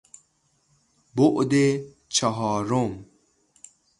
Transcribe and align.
بعد 1.15 1.51
چهارم 2.09 3.05